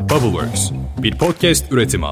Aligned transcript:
Bubbleworks, 0.00 0.70
bir 0.98 1.18
podcast 1.18 1.72
üretimi. 1.72 2.06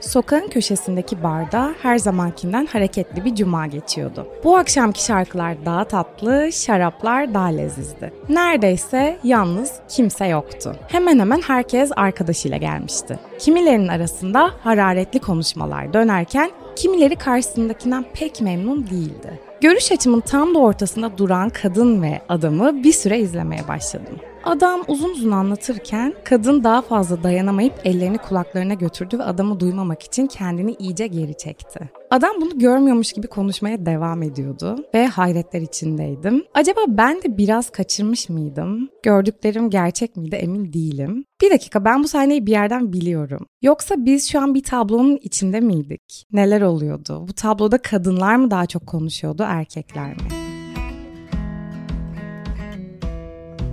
Sokağın 0.00 0.48
köşesindeki 0.48 1.22
barda 1.22 1.74
her 1.82 1.98
zamankinden 1.98 2.66
hareketli 2.66 3.24
bir 3.24 3.34
cuma 3.34 3.66
geçiyordu. 3.66 4.26
Bu 4.44 4.56
akşamki 4.56 5.04
şarkılar 5.04 5.64
daha 5.64 5.84
tatlı, 5.84 6.52
şaraplar 6.52 7.34
daha 7.34 7.46
lezizdi. 7.46 8.12
Neredeyse 8.28 9.18
yalnız 9.24 9.72
kimse 9.88 10.26
yoktu. 10.26 10.76
Hemen 10.88 11.18
hemen 11.18 11.40
herkes 11.40 11.90
arkadaşıyla 11.96 12.56
gelmişti. 12.56 13.18
Kimilerinin 13.38 13.88
arasında 13.88 14.50
hararetli 14.62 15.18
konuşmalar 15.18 15.92
dönerken 15.92 16.50
kimileri 16.76 17.16
karşısındakinden 17.16 18.04
pek 18.14 18.40
memnun 18.40 18.86
değildi. 18.90 19.40
Görüş 19.60 19.92
açımın 19.92 20.20
tam 20.20 20.54
da 20.54 20.58
ortasında 20.58 21.18
duran 21.18 21.50
kadın 21.50 22.02
ve 22.02 22.20
adamı 22.28 22.84
bir 22.84 22.92
süre 22.92 23.18
izlemeye 23.18 23.68
başladım. 23.68 24.18
Adam 24.48 24.80
uzun 24.88 25.10
uzun 25.10 25.30
anlatırken 25.30 26.14
kadın 26.24 26.64
daha 26.64 26.82
fazla 26.82 27.22
dayanamayıp 27.22 27.72
ellerini 27.84 28.18
kulaklarına 28.18 28.74
götürdü 28.74 29.18
ve 29.18 29.22
adamı 29.22 29.60
duymamak 29.60 30.02
için 30.02 30.26
kendini 30.26 30.74
iyice 30.74 31.06
geri 31.06 31.36
çekti. 31.36 31.90
Adam 32.10 32.30
bunu 32.40 32.58
görmüyormuş 32.58 33.12
gibi 33.12 33.26
konuşmaya 33.26 33.86
devam 33.86 34.22
ediyordu 34.22 34.84
ve 34.94 35.06
hayretler 35.06 35.60
içindeydim. 35.60 36.44
Acaba 36.54 36.80
ben 36.88 37.22
de 37.22 37.38
biraz 37.38 37.70
kaçırmış 37.70 38.28
mıydım? 38.28 38.88
Gördüklerim 39.02 39.70
gerçek 39.70 40.16
miydi 40.16 40.36
emin 40.36 40.72
değilim. 40.72 41.24
Bir 41.42 41.50
dakika 41.50 41.84
ben 41.84 42.02
bu 42.02 42.08
sahneyi 42.08 42.46
bir 42.46 42.52
yerden 42.52 42.92
biliyorum. 42.92 43.46
Yoksa 43.62 43.94
biz 43.98 44.30
şu 44.30 44.40
an 44.40 44.54
bir 44.54 44.62
tablonun 44.62 45.18
içinde 45.22 45.60
miydik? 45.60 46.26
Neler 46.32 46.60
oluyordu? 46.60 47.24
Bu 47.28 47.32
tabloda 47.32 47.78
kadınlar 47.78 48.36
mı 48.36 48.50
daha 48.50 48.66
çok 48.66 48.86
konuşuyordu, 48.86 49.44
erkekler 49.46 50.08
mi? 50.08 50.47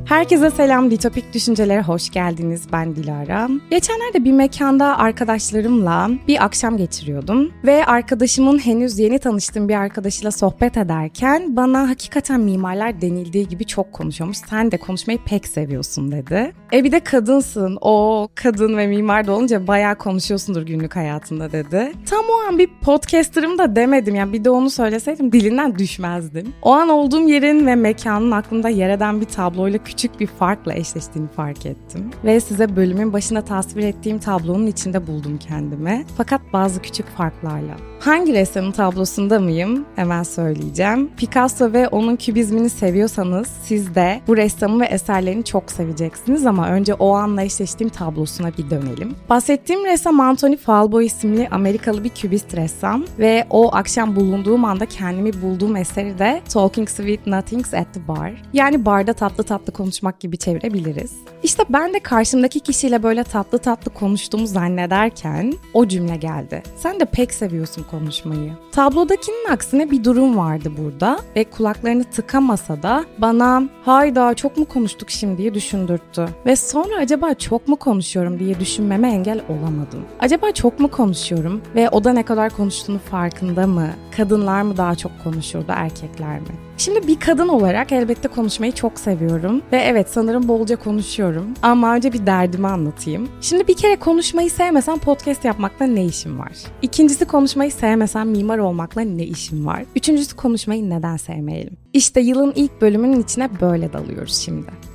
Herkese 0.06 0.50
selam, 0.50 0.92
Ditopik 0.92 1.34
Düşüncelere 1.34 1.82
hoş 1.82 2.10
geldiniz. 2.10 2.68
Ben 2.72 2.96
Dilara. 2.96 3.50
Geçenlerde 3.72 4.24
bir 4.24 4.32
mekanda 4.32 4.98
arkadaşlarımla 4.98 6.10
bir 6.28 6.44
akşam 6.44 6.78
geçiriyordum 6.78 7.52
ve 7.64 7.86
arkadaşımın 7.86 8.60
henüz 8.60 9.00
yeni 9.00 9.20
tanıştığım 9.20 9.70
bir 9.70 9.76
arkadaşıyla 9.76 10.32
sohbet 10.32 10.78
ederken 10.78 11.56
bana 11.56 11.90
hakikaten 11.90 12.40
mimarlar 12.40 13.02
denildiği 13.02 13.48
gibi 13.48 13.66
çok 13.66 13.94
konuşuyormuş. 13.94 14.38
Sen 14.38 14.72
de 14.72 14.78
konuşmayı 14.78 15.20
pek 15.26 15.48
seviyorsun 15.48 16.12
dedi. 16.12 16.54
E 16.74 16.84
bir 16.84 16.92
de 16.92 17.00
kadınsın. 17.00 17.78
O 17.82 18.28
kadın 18.36 18.78
ve 18.78 18.88
mimar 18.88 19.28
da 19.28 19.32
olunca 19.32 19.68
bayağı 19.68 19.96
konuşuyorsundur 19.96 20.62
günlük 20.62 20.96
hayatında 20.96 21.52
dedi. 21.52 21.92
Tam 22.10 22.26
o 22.30 22.48
an 22.50 22.58
bir 22.58 22.70
podcasterım 22.82 23.58
da 23.58 23.76
demedim. 23.76 24.16
Yani 24.16 24.34
bir 24.34 24.44
de 24.44 24.50
onu 24.50 24.70
söyleseydim 24.70 25.32
dilinden 25.32 25.80
düşmezdim. 25.80 26.54
O 26.62 26.72
an 26.72 26.90
olduğum 26.90 27.30
yerin 27.30 27.68
ve 27.68 27.76
mekanın 27.76 28.32
aklımda 28.32 28.70
yer 28.70 28.90
eden 28.90 29.22
bir 29.22 29.26
tabloyla 29.26 29.80
küçük 29.80 29.95
bir 30.20 30.28
farkla 30.28 30.74
eşleştiğini 30.74 31.28
fark 31.28 31.66
ettim. 31.66 32.12
Ve 32.24 32.40
size 32.40 32.76
bölümün 32.76 33.14
başına 33.14 33.42
tasvir 33.42 33.84
ettiğim 33.84 34.20
tablonun 34.20 34.68
içinde 34.68 35.08
buldum 35.08 35.38
kendimi. 35.38 36.06
Fakat 36.18 36.42
bazı 36.54 36.82
küçük 36.82 37.08
farklarla. 37.08 37.95
Hangi 38.00 38.34
ressamın 38.34 38.72
tablosunda 38.72 39.40
mıyım? 39.40 39.86
Hemen 39.96 40.24
söyleyeceğim. 40.24 41.10
Picasso 41.18 41.74
ve 41.74 41.88
onun 41.88 42.16
kübizmini 42.16 42.70
seviyorsanız 42.70 43.48
siz 43.64 43.96
de 43.96 44.22
bu 44.28 44.38
ressamı 44.38 44.80
ve 44.80 44.86
eserlerini 44.86 45.44
çok 45.44 45.72
seveceksiniz 45.72 46.46
ama 46.46 46.70
önce 46.70 46.94
o 46.94 47.14
anla 47.14 47.42
eşleştiğim 47.42 47.90
tablosuna 47.90 48.52
bir 48.58 48.70
dönelim. 48.70 49.16
Bahsettiğim 49.30 49.86
ressam 49.86 50.20
Anthony 50.20 50.58
Falbo 50.58 51.02
isimli 51.02 51.48
Amerikalı 51.52 52.04
bir 52.04 52.10
kübist 52.10 52.56
ressam 52.56 53.06
ve 53.20 53.48
o 53.50 53.76
akşam 53.76 54.16
bulunduğum 54.16 54.66
anda 54.66 54.86
kendimi 54.86 55.42
bulduğum 55.42 55.76
eseri 55.76 56.20
de 56.20 56.42
Talking 56.50 56.90
Sweet 56.90 57.28
Nothings 57.28 57.74
at 57.74 57.94
the 57.94 58.08
Bar. 58.08 58.42
Yani 58.54 58.86
barda 58.86 59.14
tatlı 59.14 59.44
tatlı 59.44 59.74
konuşmak 59.74 60.20
gibi 60.20 60.38
çevirebiliriz. 60.38 61.14
İşte 61.46 61.64
ben 61.70 61.94
de 61.94 62.00
karşımdaki 62.00 62.60
kişiyle 62.60 63.04
böyle 63.04 63.24
tatlı 63.24 63.58
tatlı 63.58 63.94
konuştuğumu 63.94 64.48
zannederken 64.48 65.54
o 65.74 65.88
cümle 65.88 66.16
geldi. 66.16 66.64
Sen 66.76 67.00
de 67.00 67.06
pek 67.06 67.34
seviyorsun 67.34 67.86
konuşmayı. 67.92 68.54
Tablodakinin 68.72 69.50
aksine 69.52 69.92
bir 69.92 70.04
durum 70.04 70.38
vardı 70.38 70.72
burada 70.78 71.20
ve 71.36 71.44
kulaklarını 71.44 72.04
tıkamasa 72.04 72.84
da 72.84 73.06
bana 73.18 73.64
hayda 73.84 74.34
çok 74.34 74.58
mu 74.58 74.66
konuştuk 74.66 75.10
şimdi 75.10 75.38
diye 75.38 75.54
düşündürttü. 75.54 76.26
Ve 76.46 76.56
sonra 76.56 76.98
acaba 76.98 77.34
çok 77.34 77.68
mu 77.68 77.76
konuşuyorum 77.76 78.40
diye 78.40 78.60
düşünmeme 78.60 79.12
engel 79.12 79.42
olamadım. 79.50 80.06
Acaba 80.20 80.52
çok 80.52 80.80
mu 80.80 80.92
konuşuyorum 80.92 81.62
ve 81.76 81.90
o 81.90 82.04
da 82.04 82.14
ne 82.14 82.24
kadar 82.24 82.50
konuştuğunu 82.50 83.00
farkında 83.00 83.68
mı? 83.68 83.90
Kadınlar 84.18 84.62
mı 84.62 84.78
daha 84.78 84.96
çok 84.96 85.12
konuşurdu 85.24 85.72
erkekler 85.76 86.40
mi? 86.40 86.48
Şimdi 86.78 87.08
bir 87.08 87.20
kadın 87.20 87.48
olarak 87.48 87.92
elbette 87.92 88.28
konuşmayı 88.28 88.72
çok 88.72 89.00
seviyorum 89.00 89.62
ve 89.72 89.78
evet 89.78 90.10
sanırım 90.10 90.48
bolca 90.48 90.76
konuşuyorum 90.76 91.35
ama 91.62 91.96
önce 91.96 92.14
bir 92.14 92.26
derdimi 92.26 92.68
anlatayım. 92.68 93.30
Şimdi 93.42 93.68
bir 93.68 93.78
kere 93.78 93.96
konuşmayı 93.96 94.52
sevmesem 94.52 94.98
podcast 95.00 95.46
yapmakla 95.46 95.86
ne 95.86 96.06
işim 96.06 96.40
var? 96.40 96.52
İkincisi 96.82 97.26
konuşmayı 97.26 97.72
sevmesem 97.72 98.30
mimar 98.30 98.58
olmakla 98.58 99.02
ne 99.02 99.24
işim 99.24 99.66
var? 99.66 99.84
Üçüncüsü 99.96 100.36
konuşmayı 100.36 100.90
neden 100.90 101.18
sevmeyelim? 101.18 101.78
İşte 101.94 102.22
yılın 102.22 102.54
ilk 102.56 102.82
bölümünün 102.82 103.24
içine 103.24 103.50
böyle 103.62 103.94
dalıyoruz 103.94 104.36
şimdi. 104.36 104.95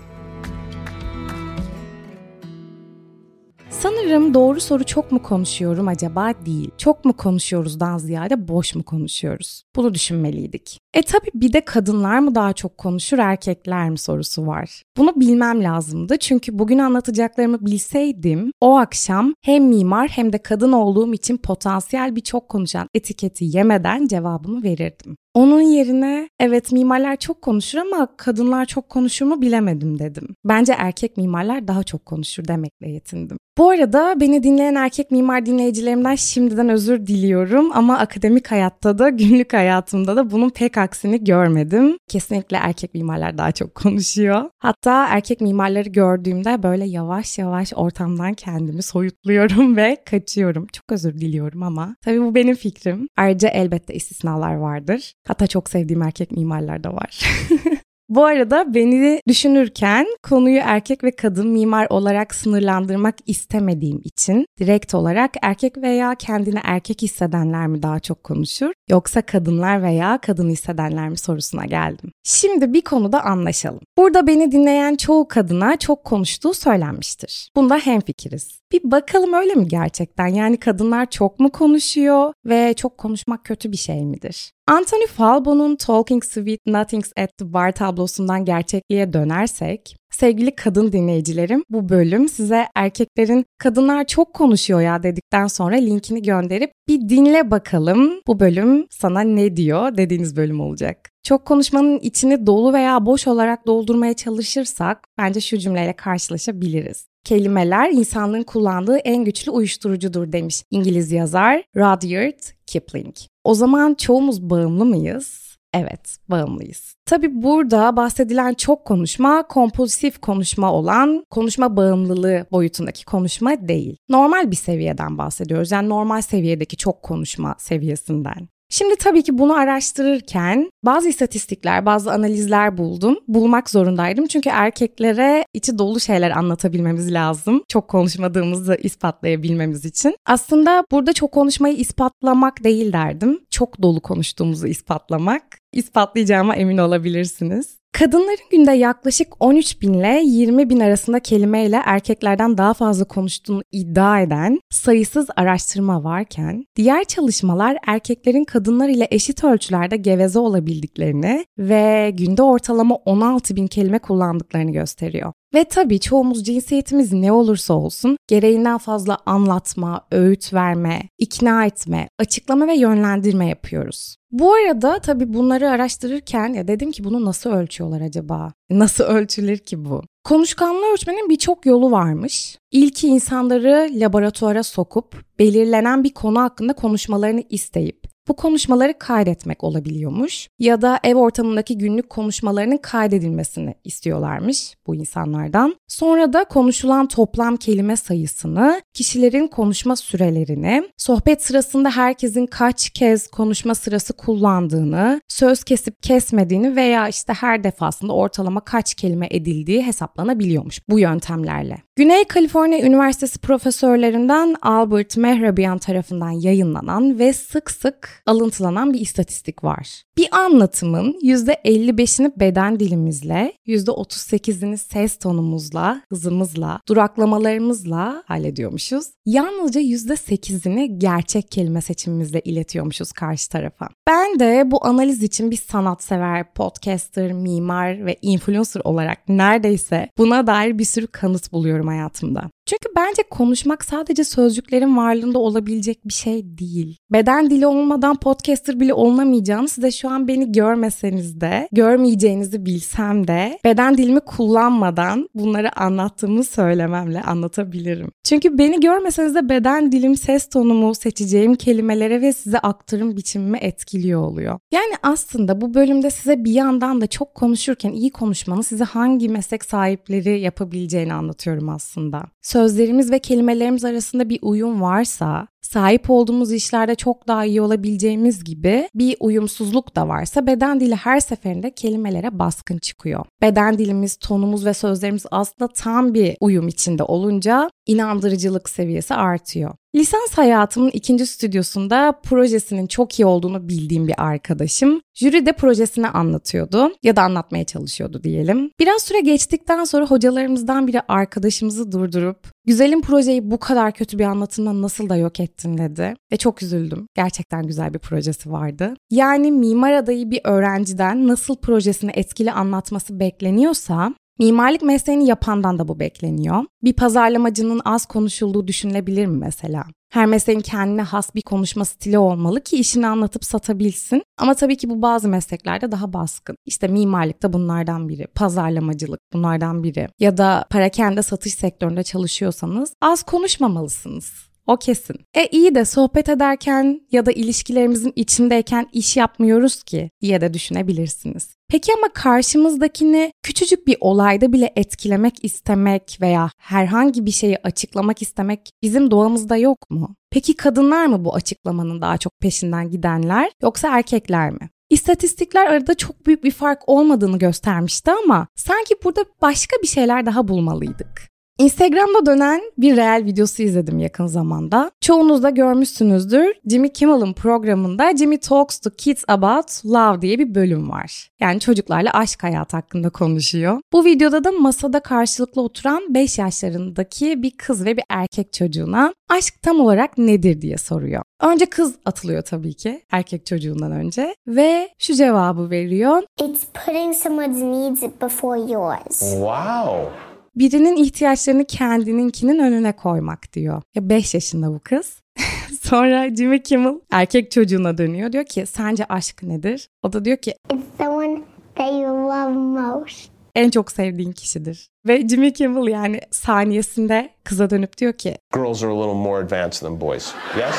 Sanırım 3.82 4.34
doğru 4.34 4.60
soru 4.60 4.84
çok 4.84 5.12
mu 5.12 5.22
konuşuyorum 5.22 5.88
acaba 5.88 6.32
değil. 6.46 6.70
Çok 6.78 7.04
mu 7.04 7.12
konuşuyoruzdan 7.12 7.98
ziyade 7.98 8.48
boş 8.48 8.74
mu 8.74 8.82
konuşuyoruz? 8.82 9.62
Bunu 9.76 9.94
düşünmeliydik. 9.94 10.78
E 10.94 11.02
tabi 11.02 11.26
bir 11.34 11.52
de 11.52 11.64
kadınlar 11.64 12.18
mı 12.18 12.34
daha 12.34 12.52
çok 12.52 12.78
konuşur 12.78 13.18
erkekler 13.18 13.90
mi 13.90 13.98
sorusu 13.98 14.46
var. 14.46 14.82
Bunu 14.96 15.12
bilmem 15.16 15.62
lazımdı 15.62 16.16
çünkü 16.18 16.58
bugün 16.58 16.78
anlatacaklarımı 16.78 17.66
bilseydim 17.66 18.52
o 18.60 18.76
akşam 18.76 19.34
hem 19.42 19.64
mimar 19.64 20.08
hem 20.08 20.32
de 20.32 20.38
kadın 20.38 20.72
olduğum 20.72 21.14
için 21.14 21.36
potansiyel 21.36 22.16
bir 22.16 22.20
çok 22.20 22.48
konuşan 22.48 22.88
etiketi 22.94 23.44
yemeden 23.56 24.06
cevabımı 24.06 24.62
verirdim. 24.62 25.16
Onun 25.34 25.60
yerine 25.60 26.28
evet 26.40 26.72
mimarlar 26.72 27.16
çok 27.16 27.42
konuşur 27.42 27.78
ama 27.78 28.08
kadınlar 28.16 28.66
çok 28.66 28.88
konuşur 28.88 29.26
mu 29.26 29.42
bilemedim 29.42 29.98
dedim. 29.98 30.28
Bence 30.44 30.74
erkek 30.78 31.16
mimarlar 31.16 31.68
daha 31.68 31.82
çok 31.82 32.06
konuşur 32.06 32.48
demekle 32.48 32.90
yetindim. 32.90 33.38
Bu 33.58 33.70
arada 33.70 34.20
beni 34.20 34.42
dinleyen 34.42 34.74
erkek 34.74 35.10
mimar 35.10 35.46
dinleyicilerimden 35.46 36.14
şimdiden 36.14 36.68
özür 36.68 37.06
diliyorum 37.06 37.70
ama 37.74 37.98
akademik 37.98 38.50
hayatta 38.50 38.98
da 38.98 39.08
günlük 39.08 39.52
hayatımda 39.52 40.16
da 40.16 40.30
bunun 40.30 40.50
pek 40.50 40.78
aksini 40.78 41.24
görmedim. 41.24 41.96
Kesinlikle 42.08 42.56
erkek 42.56 42.94
mimarlar 42.94 43.38
daha 43.38 43.52
çok 43.52 43.74
konuşuyor. 43.74 44.50
Hatta 44.58 45.06
erkek 45.08 45.40
mimarları 45.40 45.88
gördüğümde 45.88 46.62
böyle 46.62 46.84
yavaş 46.84 47.38
yavaş 47.38 47.72
ortamdan 47.76 48.34
kendimi 48.34 48.82
soyutluyorum 48.82 49.76
ve 49.76 49.96
kaçıyorum. 50.10 50.66
Çok 50.72 50.92
özür 50.92 51.14
diliyorum 51.14 51.62
ama 51.62 51.96
tabii 52.04 52.22
bu 52.22 52.34
benim 52.34 52.54
fikrim. 52.54 53.08
Ayrıca 53.16 53.48
elbette 53.48 53.94
istisnalar 53.94 54.54
vardır. 54.54 55.12
Hatta 55.28 55.46
çok 55.46 55.70
sevdiğim 55.70 56.02
erkek 56.02 56.32
mimarlar 56.32 56.84
da 56.84 56.94
var. 56.94 57.20
Bu 58.10 58.24
arada 58.24 58.74
beni 58.74 59.20
düşünürken 59.28 60.06
konuyu 60.22 60.60
erkek 60.64 61.04
ve 61.04 61.10
kadın 61.10 61.48
mimar 61.48 61.86
olarak 61.90 62.34
sınırlandırmak 62.34 63.14
istemediğim 63.26 64.00
için 64.04 64.46
direkt 64.58 64.94
olarak 64.94 65.30
erkek 65.42 65.78
veya 65.78 66.14
kendini 66.14 66.60
erkek 66.64 67.02
hissedenler 67.02 67.66
mi 67.66 67.82
daha 67.82 68.00
çok 68.00 68.24
konuşur 68.24 68.72
yoksa 68.88 69.22
kadınlar 69.22 69.82
veya 69.82 70.18
kadın 70.22 70.50
hissedenler 70.50 71.08
mi 71.08 71.18
sorusuna 71.18 71.64
geldim. 71.64 72.12
Şimdi 72.24 72.72
bir 72.72 72.80
konuda 72.80 73.24
anlaşalım. 73.24 73.80
Burada 73.98 74.26
beni 74.26 74.52
dinleyen 74.52 74.96
çoğu 74.96 75.28
kadına 75.28 75.76
çok 75.76 76.04
konuştuğu 76.04 76.54
söylenmiştir. 76.54 77.50
Bunda 77.56 77.78
hemfikiriz. 77.78 78.60
Bir 78.72 78.90
bakalım 78.90 79.32
öyle 79.32 79.54
mi 79.54 79.68
gerçekten? 79.68 80.26
Yani 80.26 80.56
kadınlar 80.56 81.10
çok 81.10 81.40
mu 81.40 81.52
konuşuyor 81.52 82.32
ve 82.46 82.74
çok 82.76 82.98
konuşmak 82.98 83.44
kötü 83.44 83.72
bir 83.72 83.76
şey 83.76 84.04
midir? 84.04 84.52
Anthony 84.70 85.06
Falbo'nun 85.06 85.76
Talking 85.76 86.22
Sweet 86.22 86.60
Nothings 86.66 87.12
at 87.16 87.38
the 87.38 87.52
Bar 87.52 87.72
tablosundan 87.72 88.44
gerçekliğe 88.44 89.12
dönersek, 89.12 89.96
sevgili 90.10 90.54
kadın 90.54 90.92
dinleyicilerim 90.92 91.64
bu 91.70 91.88
bölüm 91.88 92.28
size 92.28 92.66
erkeklerin 92.74 93.44
kadınlar 93.58 94.06
çok 94.06 94.34
konuşuyor 94.34 94.80
ya 94.80 95.02
dedikten 95.02 95.46
sonra 95.46 95.76
linkini 95.76 96.22
gönderip 96.22 96.72
bir 96.88 97.08
dinle 97.08 97.50
bakalım 97.50 98.20
bu 98.26 98.40
bölüm 98.40 98.86
sana 98.90 99.20
ne 99.20 99.56
diyor 99.56 99.96
dediğiniz 99.96 100.36
bölüm 100.36 100.60
olacak. 100.60 101.10
Çok 101.22 101.46
konuşmanın 101.46 101.98
içini 101.98 102.46
dolu 102.46 102.72
veya 102.72 103.06
boş 103.06 103.26
olarak 103.26 103.66
doldurmaya 103.66 104.14
çalışırsak 104.14 104.98
bence 105.18 105.40
şu 105.40 105.58
cümleyle 105.58 105.92
karşılaşabiliriz. 105.92 107.06
Kelimeler 107.24 107.90
insanlığın 107.90 108.42
kullandığı 108.42 108.96
en 108.96 109.24
güçlü 109.24 109.50
uyuşturucudur 109.50 110.32
demiş 110.32 110.62
İngiliz 110.70 111.12
yazar 111.12 111.62
Rudyard 111.76 112.40
Kipling. 112.66 113.14
O 113.44 113.54
zaman 113.54 113.94
çoğumuz 113.94 114.42
bağımlı 114.42 114.84
mıyız? 114.84 115.49
Evet, 115.74 116.16
bağımlıyız. 116.28 116.94
Tabi 117.06 117.42
burada 117.42 117.96
bahsedilen 117.96 118.54
çok 118.54 118.84
konuşma, 118.84 119.42
kompulsif 119.48 120.18
konuşma 120.20 120.72
olan 120.72 121.24
konuşma 121.30 121.76
bağımlılığı 121.76 122.46
boyutundaki 122.52 123.04
konuşma 123.04 123.68
değil. 123.68 123.96
Normal 124.08 124.50
bir 124.50 124.56
seviyeden 124.56 125.18
bahsediyoruz. 125.18 125.70
Yani 125.70 125.88
normal 125.88 126.20
seviyedeki 126.20 126.76
çok 126.76 127.02
konuşma 127.02 127.54
seviyesinden. 127.58 128.48
Şimdi 128.72 128.96
tabii 128.96 129.22
ki 129.22 129.38
bunu 129.38 129.54
araştırırken 129.54 130.70
bazı 130.84 131.08
istatistikler, 131.08 131.86
bazı 131.86 132.12
analizler 132.12 132.78
buldum. 132.78 133.18
Bulmak 133.28 133.70
zorundaydım 133.70 134.26
çünkü 134.26 134.48
erkeklere 134.48 135.44
içi 135.54 135.78
dolu 135.78 136.00
şeyler 136.00 136.30
anlatabilmemiz 136.30 137.12
lazım. 137.12 137.62
Çok 137.68 137.88
konuşmadığımızı 137.88 138.74
ispatlayabilmemiz 138.82 139.84
için. 139.84 140.16
Aslında 140.26 140.84
burada 140.90 141.12
çok 141.12 141.32
konuşmayı 141.32 141.76
ispatlamak 141.76 142.64
değil 142.64 142.92
derdim. 142.92 143.40
Çok 143.50 143.82
dolu 143.82 144.00
konuştuğumuzu 144.00 144.66
ispatlamak. 144.66 145.42
İspatlayacağıma 145.72 146.56
emin 146.56 146.78
olabilirsiniz. 146.78 147.79
Kadınların 147.92 148.50
günde 148.50 148.72
yaklaşık 148.72 149.28
13 149.40 149.82
bin 149.82 149.92
ile 149.92 150.22
20 150.24 150.70
bin 150.70 150.80
arasında 150.80 151.20
kelimeyle 151.20 151.82
erkeklerden 151.84 152.58
daha 152.58 152.74
fazla 152.74 153.04
konuştuğunu 153.04 153.62
iddia 153.72 154.20
eden 154.20 154.60
sayısız 154.70 155.26
araştırma 155.36 156.04
varken, 156.04 156.64
diğer 156.76 157.04
çalışmalar 157.04 157.76
erkeklerin 157.86 158.44
kadınlar 158.44 158.88
ile 158.88 159.08
eşit 159.10 159.44
ölçülerde 159.44 159.96
geveze 159.96 160.38
olabildiklerini 160.38 161.44
ve 161.58 162.10
günde 162.14 162.42
ortalama 162.42 162.94
16 162.94 163.56
bin 163.56 163.66
kelime 163.66 163.98
kullandıklarını 163.98 164.72
gösteriyor. 164.72 165.32
Ve 165.54 165.64
tabii 165.64 166.00
çoğumuz 166.00 166.44
cinsiyetimiz 166.44 167.12
ne 167.12 167.32
olursa 167.32 167.74
olsun 167.74 168.16
gereğinden 168.28 168.78
fazla 168.78 169.18
anlatma, 169.26 170.06
öğüt 170.10 170.54
verme, 170.54 171.02
ikna 171.18 171.66
etme, 171.66 172.08
açıklama 172.18 172.66
ve 172.66 172.74
yönlendirme 172.76 173.48
yapıyoruz. 173.48 174.16
Bu 174.30 174.52
arada 174.52 174.98
tabii 174.98 175.34
bunları 175.34 175.70
araştırırken 175.70 176.52
ya 176.52 176.68
dedim 176.68 176.92
ki 176.92 177.04
bunu 177.04 177.24
nasıl 177.24 177.50
ölçüyorlar 177.50 178.00
acaba? 178.00 178.52
Nasıl 178.70 179.04
ölçülür 179.04 179.58
ki 179.58 179.84
bu? 179.84 180.02
Konuşkanlığı 180.24 180.92
ölçmenin 180.92 181.28
birçok 181.28 181.66
yolu 181.66 181.90
varmış. 181.90 182.58
İlki 182.70 183.08
insanları 183.08 183.88
laboratuvara 183.92 184.62
sokup 184.62 185.24
belirlenen 185.38 186.04
bir 186.04 186.14
konu 186.14 186.40
hakkında 186.40 186.72
konuşmalarını 186.72 187.42
isteyip 187.50 188.09
bu 188.28 188.36
konuşmaları 188.36 188.98
kaydetmek 188.98 189.64
olabiliyormuş 189.64 190.48
ya 190.58 190.82
da 190.82 191.00
ev 191.04 191.14
ortamındaki 191.14 191.78
günlük 191.78 192.10
konuşmalarının 192.10 192.76
kaydedilmesini 192.76 193.74
istiyorlarmış 193.84 194.74
bu 194.86 194.94
insanlardan. 194.94 195.76
Sonra 195.88 196.32
da 196.32 196.44
konuşulan 196.44 197.08
toplam 197.08 197.56
kelime 197.56 197.96
sayısını, 197.96 198.82
kişilerin 198.94 199.46
konuşma 199.46 199.96
sürelerini, 199.96 200.88
sohbet 200.96 201.42
sırasında 201.42 201.90
herkesin 201.90 202.46
kaç 202.46 202.90
kez 202.90 203.26
konuşma 203.26 203.74
sırası 203.74 204.12
kullandığını, 204.12 205.20
söz 205.28 205.64
kesip 205.64 206.02
kesmediğini 206.02 206.76
veya 206.76 207.08
işte 207.08 207.32
her 207.32 207.64
defasında 207.64 208.12
ortalama 208.12 208.60
kaç 208.60 208.94
kelime 208.94 209.28
edildiği 209.30 209.82
hesaplanabiliyormuş 209.82 210.88
bu 210.88 210.98
yöntemlerle. 210.98 211.78
Güney 212.00 212.24
Kaliforniya 212.24 212.86
Üniversitesi 212.86 213.38
profesörlerinden 213.38 214.56
Albert 214.62 215.16
Mehrabian 215.16 215.78
tarafından 215.78 216.30
yayınlanan 216.30 217.18
ve 217.18 217.32
sık 217.32 217.70
sık 217.70 218.22
alıntılanan 218.26 218.94
bir 218.94 219.00
istatistik 219.00 219.64
var. 219.64 220.02
Bir 220.16 220.28
anlatımın 220.32 221.18
%55'ini 221.22 222.32
beden 222.40 222.80
dilimizle, 222.80 223.52
%38'ini 223.66 224.76
ses 224.76 225.16
tonumuzla, 225.16 226.02
hızımızla, 226.08 226.80
duraklamalarımızla 226.88 228.22
hallediyormuşuz. 228.26 229.06
Yalnızca 229.26 229.80
%8'ini 229.80 230.98
gerçek 230.98 231.50
kelime 231.50 231.80
seçimimizle 231.80 232.40
iletiyormuşuz 232.40 233.12
karşı 233.12 233.48
tarafa. 233.48 233.88
Ben 234.08 234.40
de 234.40 234.70
bu 234.70 234.86
analiz 234.86 235.22
için 235.22 235.50
bir 235.50 235.56
sanatsever, 235.56 236.52
podcaster, 236.54 237.32
mimar 237.32 238.06
ve 238.06 238.16
influencer 238.22 238.80
olarak 238.84 239.28
neredeyse 239.28 240.08
buna 240.18 240.46
dair 240.46 240.78
bir 240.78 240.84
sürü 240.84 241.06
kanıt 241.06 241.52
buluyorum 241.52 241.89
hayatımda. 241.90 242.50
Çünkü 242.70 242.88
bence 242.96 243.22
konuşmak 243.30 243.84
sadece 243.84 244.24
sözcüklerin 244.24 244.96
varlığında 244.96 245.38
olabilecek 245.38 246.08
bir 246.08 246.12
şey 246.12 246.58
değil. 246.58 246.96
Beden 247.12 247.50
dili 247.50 247.66
olmadan 247.66 248.16
podcaster 248.16 248.80
bile 248.80 248.94
olunamayacağını 248.94 249.68
size 249.68 249.90
şu 249.90 250.10
an 250.10 250.28
beni 250.28 250.52
görmeseniz 250.52 251.40
de, 251.40 251.68
görmeyeceğinizi 251.72 252.66
bilsem 252.66 253.28
de 253.28 253.58
beden 253.64 253.96
dilimi 253.96 254.20
kullanmadan 254.20 255.28
bunları 255.34 255.80
anlattığımı 255.80 256.44
söylememle 256.44 257.22
anlatabilirim. 257.22 258.10
Çünkü 258.24 258.58
beni 258.58 258.80
görmeseniz 258.80 259.34
de 259.34 259.48
beden 259.48 259.92
dilim, 259.92 260.16
ses 260.16 260.48
tonumu, 260.48 260.94
seçeceğim 260.94 261.54
kelimelere 261.54 262.20
ve 262.20 262.32
size 262.32 262.58
aktarım 262.58 263.16
biçimimi 263.16 263.58
etkiliyor 263.58 264.22
oluyor. 264.22 264.58
Yani 264.72 264.94
aslında 265.02 265.60
bu 265.60 265.74
bölümde 265.74 266.10
size 266.10 266.44
bir 266.44 266.52
yandan 266.52 267.00
da 267.00 267.06
çok 267.06 267.34
konuşurken 267.34 267.92
iyi 267.92 268.10
konuşmanın 268.10 268.62
size 268.62 268.84
hangi 268.84 269.28
meslek 269.28 269.64
sahipleri 269.64 270.40
yapabileceğini 270.40 271.14
anlatıyorum 271.14 271.68
aslında 271.68 271.79
aslında. 271.80 272.22
Sözlerimiz 272.42 273.10
ve 273.10 273.18
kelimelerimiz 273.18 273.84
arasında 273.84 274.28
bir 274.28 274.38
uyum 274.42 274.82
varsa 274.82 275.46
sahip 275.60 276.10
olduğumuz 276.10 276.52
işlerde 276.52 276.94
çok 276.94 277.28
daha 277.28 277.44
iyi 277.44 277.60
olabileceğimiz 277.60 278.44
gibi 278.44 278.88
bir 278.94 279.16
uyumsuzluk 279.20 279.96
da 279.96 280.08
varsa 280.08 280.46
beden 280.46 280.80
dili 280.80 280.94
her 280.94 281.20
seferinde 281.20 281.70
kelimelere 281.70 282.38
baskın 282.38 282.78
çıkıyor. 282.78 283.24
Beden 283.42 283.78
dilimiz, 283.78 284.16
tonumuz 284.16 284.66
ve 284.66 284.74
sözlerimiz 284.74 285.26
aslında 285.30 285.68
tam 285.72 286.14
bir 286.14 286.36
uyum 286.40 286.68
içinde 286.68 287.02
olunca 287.02 287.70
inandırıcılık 287.86 288.68
seviyesi 288.68 289.14
artıyor. 289.14 289.74
Lisans 289.94 290.32
hayatımın 290.34 290.90
ikinci 290.90 291.26
stüdyosunda 291.26 292.12
projesinin 292.24 292.86
çok 292.86 293.20
iyi 293.20 293.26
olduğunu 293.26 293.68
bildiğim 293.68 294.08
bir 294.08 294.14
arkadaşım 294.18 295.00
jüri 295.14 295.46
de 295.46 295.52
projesini 295.52 296.08
anlatıyordu 296.08 296.92
ya 297.02 297.16
da 297.16 297.22
anlatmaya 297.22 297.64
çalışıyordu 297.64 298.22
diyelim. 298.22 298.70
Biraz 298.80 299.02
süre 299.02 299.20
geçtikten 299.20 299.84
sonra 299.84 300.06
hocalarımızdan 300.06 300.86
biri 300.86 301.00
arkadaşımızı 301.08 301.92
durdurup 301.92 302.29
güzelim 302.66 303.02
projeyi 303.02 303.50
bu 303.50 303.58
kadar 303.58 303.92
kötü 303.92 304.18
bir 304.18 304.24
anlatımla 304.24 304.82
nasıl 304.82 305.08
da 305.08 305.16
yok 305.16 305.40
ettin 305.40 305.78
dedi 305.78 306.14
ve 306.32 306.36
çok 306.36 306.62
üzüldüm. 306.62 307.06
Gerçekten 307.14 307.66
güzel 307.66 307.94
bir 307.94 307.98
projesi 307.98 308.52
vardı. 308.52 308.94
Yani 309.10 309.52
mimar 309.52 309.92
adayı 309.92 310.30
bir 310.30 310.40
öğrenciden 310.44 311.28
nasıl 311.28 311.56
projesini 311.56 312.10
etkili 312.14 312.52
anlatması 312.52 313.20
bekleniyorsa 313.20 314.14
Mimarlık 314.40 314.82
mesleğini 314.82 315.26
yapandan 315.26 315.78
da 315.78 315.88
bu 315.88 316.00
bekleniyor. 316.00 316.64
Bir 316.84 316.92
pazarlamacının 316.92 317.80
az 317.84 318.06
konuşulduğu 318.06 318.66
düşünülebilir 318.66 319.26
mi 319.26 319.36
mesela? 319.36 319.84
Her 320.12 320.26
mesleğin 320.26 320.60
kendine 320.60 321.02
has 321.02 321.34
bir 321.34 321.42
konuşma 321.42 321.84
stili 321.84 322.18
olmalı 322.18 322.60
ki 322.60 322.76
işini 322.76 323.06
anlatıp 323.06 323.44
satabilsin. 323.44 324.22
Ama 324.38 324.54
tabii 324.54 324.76
ki 324.76 324.90
bu 324.90 325.02
bazı 325.02 325.28
mesleklerde 325.28 325.92
daha 325.92 326.12
baskın. 326.12 326.56
İşte 326.66 326.88
mimarlık 326.88 327.42
da 327.42 327.52
bunlardan 327.52 328.08
biri, 328.08 328.26
pazarlamacılık 328.26 329.20
bunlardan 329.32 329.82
biri. 329.82 330.08
Ya 330.18 330.36
da 330.36 330.64
parakende 330.70 331.22
satış 331.22 331.54
sektöründe 331.54 332.02
çalışıyorsanız 332.02 332.94
az 333.02 333.22
konuşmamalısınız. 333.22 334.49
O 334.66 334.76
kesin. 334.76 335.16
E 335.34 335.46
iyi 335.46 335.74
de 335.74 335.84
sohbet 335.84 336.28
ederken 336.28 337.00
ya 337.12 337.26
da 337.26 337.32
ilişkilerimizin 337.32 338.12
içindeyken 338.16 338.86
iş 338.92 339.16
yapmıyoruz 339.16 339.82
ki 339.82 340.10
diye 340.20 340.40
de 340.40 340.54
düşünebilirsiniz. 340.54 341.48
Peki 341.68 341.92
ama 341.98 342.08
karşımızdakini 342.12 343.32
küçücük 343.42 343.86
bir 343.86 343.96
olayda 344.00 344.52
bile 344.52 344.72
etkilemek 344.76 345.44
istemek 345.44 346.18
veya 346.20 346.50
herhangi 346.58 347.26
bir 347.26 347.30
şeyi 347.30 347.58
açıklamak 347.62 348.22
istemek 348.22 348.70
bizim 348.82 349.10
doğamızda 349.10 349.56
yok 349.56 349.90
mu? 349.90 350.16
Peki 350.30 350.56
kadınlar 350.56 351.06
mı 351.06 351.24
bu 351.24 351.34
açıklamanın 351.34 352.00
daha 352.00 352.18
çok 352.18 352.40
peşinden 352.40 352.90
gidenler 352.90 353.50
yoksa 353.62 353.88
erkekler 353.88 354.50
mi? 354.50 354.70
İstatistikler 354.90 355.66
arada 355.66 355.94
çok 355.94 356.26
büyük 356.26 356.44
bir 356.44 356.50
fark 356.50 356.88
olmadığını 356.88 357.38
göstermişti 357.38 358.10
ama 358.24 358.46
sanki 358.56 358.94
burada 359.04 359.24
başka 359.42 359.76
bir 359.82 359.88
şeyler 359.88 360.26
daha 360.26 360.48
bulmalıydık. 360.48 361.29
Instagram'da 361.60 362.26
dönen 362.26 362.60
bir 362.78 362.96
real 362.96 363.24
videosu 363.24 363.62
izledim 363.62 363.98
yakın 363.98 364.26
zamanda. 364.26 364.90
Çoğunuz 365.00 365.42
da 365.42 365.50
görmüşsünüzdür. 365.50 366.54
Jimmy 366.70 366.92
Kimmel'ın 366.92 367.32
programında 367.32 368.16
Jimmy 368.16 368.38
Talks 368.38 368.78
to 368.78 368.90
Kids 368.90 369.24
About 369.28 369.84
Love 369.84 370.22
diye 370.22 370.38
bir 370.38 370.54
bölüm 370.54 370.90
var. 370.90 371.30
Yani 371.40 371.60
çocuklarla 371.60 372.10
aşk 372.10 372.42
hayatı 372.42 372.76
hakkında 372.76 373.10
konuşuyor. 373.10 373.80
Bu 373.92 374.04
videoda 374.04 374.44
da 374.44 374.52
masada 374.52 375.00
karşılıklı 375.00 375.62
oturan 375.62 376.14
5 376.14 376.38
yaşlarındaki 376.38 377.42
bir 377.42 377.50
kız 377.50 377.84
ve 377.84 377.96
bir 377.96 378.04
erkek 378.08 378.52
çocuğuna 378.52 379.14
aşk 379.28 379.62
tam 379.62 379.80
olarak 379.80 380.18
nedir 380.18 380.60
diye 380.60 380.78
soruyor. 380.78 381.22
Önce 381.40 381.66
kız 381.66 381.94
atılıyor 382.04 382.42
tabii 382.42 382.74
ki 382.74 383.02
erkek 383.10 383.46
çocuğundan 383.46 383.92
önce 383.92 384.34
ve 384.46 384.88
şu 384.98 385.14
cevabı 385.14 385.70
veriyor. 385.70 386.22
It's 386.42 386.64
putting 386.74 387.14
someone's 387.14 387.62
needs 387.62 388.02
before 388.22 388.72
yours. 388.72 389.20
Wow. 389.20 390.29
Birinin 390.60 390.96
ihtiyaçlarını 390.96 391.64
kendininkinin 391.64 392.58
önüne 392.58 392.92
koymak 392.92 393.52
diyor. 393.52 393.82
Ya 393.94 394.08
5 394.10 394.34
yaşında 394.34 394.68
bu 394.72 394.80
kız. 394.84 395.22
Sonra 395.82 396.34
Jimmy 396.36 396.62
Kimmel 396.62 396.94
erkek 397.12 397.50
çocuğuna 397.50 397.98
dönüyor. 397.98 398.32
Diyor 398.32 398.44
ki 398.44 398.64
sence 398.66 399.04
aşk 399.04 399.42
nedir? 399.42 399.88
O 400.02 400.12
da 400.12 400.24
diyor 400.24 400.36
ki 400.36 400.54
It's 400.72 400.82
someone 400.98 401.40
that 401.74 401.92
you 401.92 402.28
love 402.28 402.52
most. 402.52 403.30
en 403.54 403.70
çok 403.70 403.92
sevdiğin 403.92 404.32
kişidir. 404.32 404.88
Ve 405.06 405.28
Jimmy 405.28 405.52
Kimmel 405.52 405.86
yani 405.92 406.20
saniyesinde 406.30 407.30
kıza 407.44 407.70
dönüp 407.70 407.98
diyor 407.98 408.12
ki 408.12 408.36
Girls 408.54 408.82
are 408.82 408.92
a 408.92 408.96
little 408.96 409.14
more 409.22 409.44
advanced 409.44 409.80
than 409.80 410.00
boys. 410.00 410.32
Yes? 410.58 410.74